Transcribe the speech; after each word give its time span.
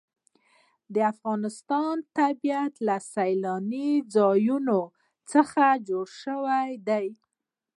د 0.93 0.95
افغانستان 1.11 1.95
طبیعت 2.19 2.73
له 2.87 2.97
سیلاني 3.13 3.89
ځایونو 4.15 4.79
څخه 5.31 5.65
جوړ 5.87 6.07
شوی 6.23 6.69
دی. 6.87 7.07